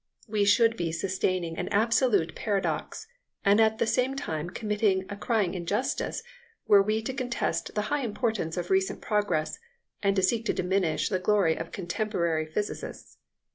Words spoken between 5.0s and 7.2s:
a crying injustice, were we to